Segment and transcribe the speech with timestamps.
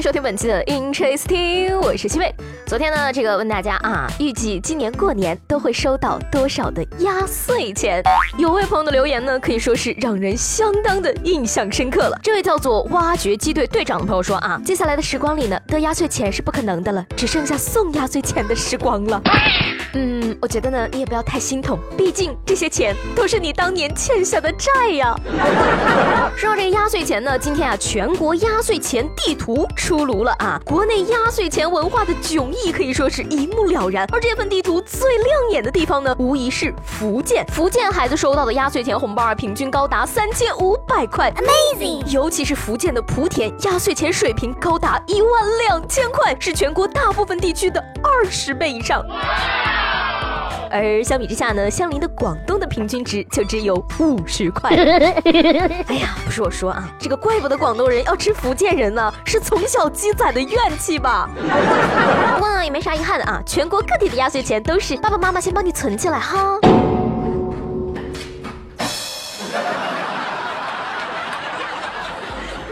[0.00, 2.34] 收听本期的 Interesting，我是七妹。
[2.64, 8.02] 昨天呢，这个问大家啊，预计今年过年都会收到多少的压岁钱？
[8.38, 12.18] 有位朋友的留言呢，可以说是让人相当的印象深刻了。
[12.22, 19.20] 这位叫做挖掘机队队长的朋友说啊，接下来的时光里呢，得压岁钱是不可能的了，只剩下送压岁钱的时光了。
[20.40, 25.14] 我觉得呢，你也不要太心痛，毕竟这些钱都是你当年欠下的债呀。
[26.34, 32.72] 说到这压岁钱呢，今天啊，全国压岁钱地图出炉了啊，国内压岁钱文化的迥异。
[32.72, 37.44] 可以说是一目了然，而这份地图最亮眼的地方呢，无疑是福建。
[37.48, 42.06] 福建孩子收到的压岁钱红包啊，平均高达三千五百块，Amazing！
[42.10, 49.04] 尤其是福建的莆田，压岁钱水平高达一万两千块，是全国大部分地区的二十倍以上。
[50.70, 54.70] 而相比之下呢，相邻的广东的平均值就只有五十块。
[55.88, 61.28] 哎呀，不是我说啊，这个怪不得广东人要吃福建人呢，是从小积攒的怨气吧。
[61.34, 66.58] 不过呢，也没啥遗憾的啊，全国各地的压岁钱都是爸爸妈妈先帮你存起来哈。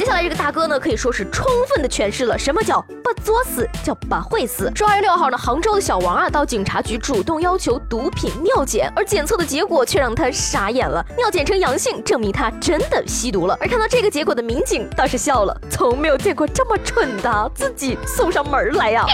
[0.00, 4.72] 接下来这个大哥呢，可以说是充分的诠释了什么叫不作死，叫不会死。
[4.74, 13.54] 说二月六号呢，杭州的小王啊，到警察局主动要求毒品尿检，而检测的结果却让他傻眼了，尿检呈阳性，证明他真的吸毒了。
[13.60, 19.04] 而看到这个结果的民警倒是笑了，从没有见过这么蠢的，自己送上门来呀。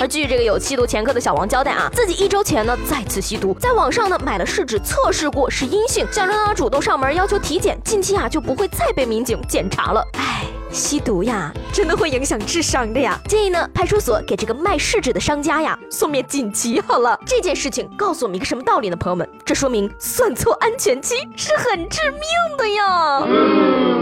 [0.00, 10.06] 而据这个有吸毒前科的小王交代啊，自己一周前呢再次吸毒，在网上呢买了试纸测试过是阴性，想着呢主动上门要求体检，近期啊就不会再被民警检查了。
[10.12, 13.18] 唉，吸毒呀，真的会影响智商的呀！
[13.28, 17.18] 建议呢派出所给这个卖试纸的商家呀送面锦旗好了。
[17.26, 19.28] 这件事情告诉我们一个什么道理呢，朋友们？
[19.44, 23.97] 这说明算错安全期是很致命的呀。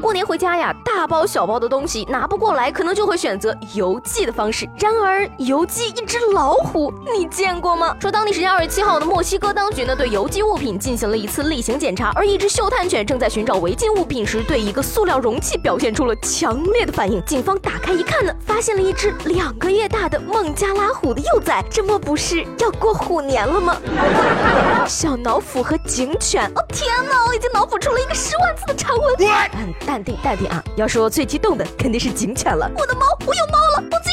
[0.00, 4.68] 过年回家呀，大包小包的东西拿不过来，可能就会选择邮寄的方式。
[4.78, 7.94] 然而，邮寄一只老虎，你见过吗？
[8.00, 17.22] 说当地时间二月七号的墨西哥当局呢，对邮寄物品进行了一次例行检查，而一只嗅探犬正在寻找违禁物品时，对一个塑料容器表现出了强烈的反应。
[17.26, 23.76] 警方打开一看呢，发现了一只两个月大的孟加拉虎的幼崽，这莫不是要过虎年了吗？
[24.88, 29.10] 小老虎和警犬，哦天哪，我已经脑补出了一个十万字的长文。
[29.90, 30.62] 淡定，淡定啊！
[30.76, 32.70] 要说最激动的肯定是警犬了。
[32.78, 34.08] 我的猫，我有猫了，我自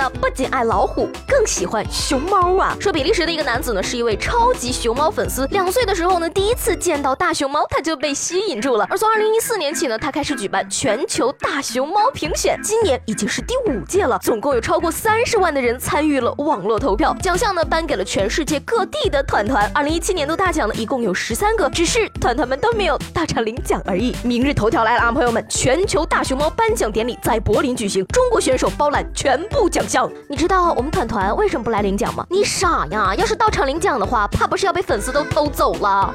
[0.00, 2.74] 呢，不仅爱老虎，更喜欢熊猫啊。
[2.80, 5.46] 说比利时的一个男子呢，是一位超级熊猫粉丝。
[5.48, 8.86] 两岁的时候呢，第一次见到大熊猫，他就被吸引住了。
[8.88, 17.14] 而从二零一四年起呢，他开始举办全球大熊猫评选，今年已经是第五届了，总共有超过三十万的人参与了网络投票。
[17.20, 19.70] 奖项呢，颁给了全世界各地的团团。
[19.74, 24.16] 二零一七年度大奖呢，一共有十三个，只是团团们都没有大场领奖而已。
[24.24, 29.04] 明日头条来了啊，朋友们，全球大熊猫颁奖典礼在柏林举行，中国选手包揽。
[29.12, 32.24] 全部奖项，你知道我们团团为什么不来领奖吗？
[32.30, 33.14] 你傻呀！
[33.14, 36.12] 要是到场领奖的话，怕不是要被粉丝都偷走了。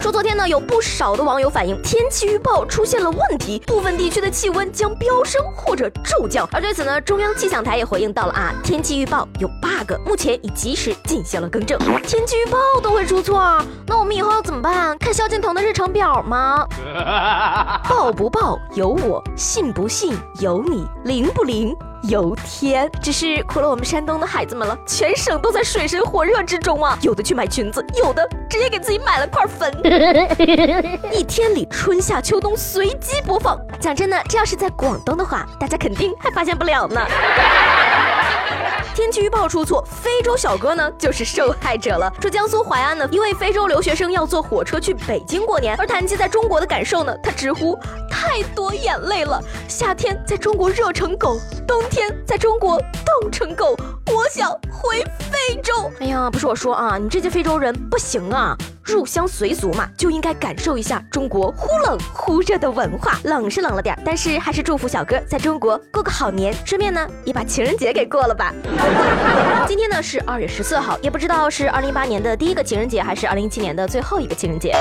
[0.00, 6.48] 说昨天呢，有不少的网友反映天气预报出现了问题，部分地区的气温将飙升或者骤降。
[6.52, 11.78] 而对此呢，中央气象台也回应到了啊，天气预报有 bug，目前已及时进行了更正。
[12.06, 14.03] 天气预报都会出错，那我
[14.54, 14.96] 怎么办？
[14.98, 16.64] 看萧敬腾的日程表吗？
[17.90, 21.76] 报不报由我，信不信由你，灵不灵？
[22.04, 26.96] 由天，只是苦了我们山东的孩子们了，全省都在水深火热之中啊！
[27.02, 29.72] 有的去买裙子，有的直接给自己买了块坟。
[31.10, 33.58] 一天里春夏秋冬随机播放。
[33.80, 37.04] 讲真的，这要是在广东的话，大家肯定还发现不了呢。
[38.94, 42.10] 天气预报出错，非洲小哥呢就是受害者了。
[42.20, 47.76] 说江苏淮安呢，一位非洲留学生要坐火车去北京过年，而谈及在中国的感受呢，他直呼
[48.08, 49.42] 太多眼泪了。
[49.68, 53.76] 夏天在中国热成狗，冬天在中国冻成狗，
[54.06, 55.90] 我想回非洲。
[55.98, 58.56] 哎呀，不是我说啊，你这些非洲人不行啊。
[58.84, 63.18] 入乡随俗嘛，就应该感受一下中国忽冷忽热的文化。
[63.24, 68.52] 冷是冷了点，但是还是祝福小哥在中国过个好年，顺便呢也把情人节给过了吧。
[69.66, 74.74] 今天呢是二月十四号，也不知道是二零一八年的第一个情人节，还是二零一七年的最后一个情人节。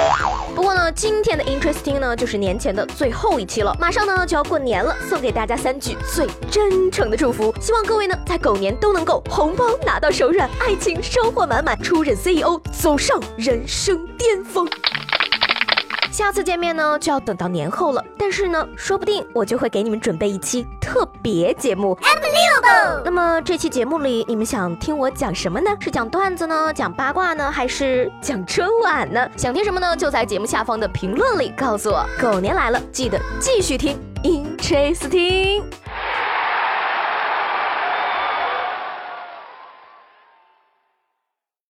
[0.54, 14.68] 不过呢，今天的 interesting 呢就是年前的最后一期了，马上呢就要过年了，送给大家三句最真诚的祝福，希望各位呢在狗年都能够红包拿到手软，爱情收获满满，出任 CEO，走上人生巅峰。
[16.12, 18.04] 下次见面呢，就要等到年后了。
[18.20, 21.98] 但是呢，说不定我就会给你们准备一期特别节目。
[23.04, 25.72] 那么这期节目里，你们想听我讲什么呢？
[25.80, 29.28] 是讲段子呢，讲八卦呢，还是讲春晚呢？
[29.36, 29.96] 想听什么呢？
[29.98, 32.06] 就在节目下方的评论里告诉我。
[32.22, 35.64] 狗年来了，记得继续听，interesting。